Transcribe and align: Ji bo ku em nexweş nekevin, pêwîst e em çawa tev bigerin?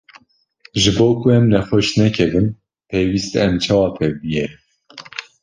Ji 0.81 0.91
bo 0.97 1.05
ku 1.19 1.25
em 1.35 1.45
nexweş 1.51 1.87
nekevin, 1.99 2.47
pêwîst 2.89 3.31
e 3.37 3.39
em 3.47 3.53
çawa 3.63 3.89
tev 3.97 4.13
bigerin? 4.21 4.61